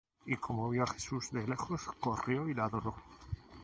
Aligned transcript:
Y 0.33 0.35
como 0.45 0.67
vió 0.71 0.81
á 0.83 0.87
Jesús 0.87 1.29
de 1.31 1.45
lejos, 1.45 1.83
corrió, 1.99 2.49
y 2.49 2.55
le 2.55 2.61
adoró. 2.63 2.95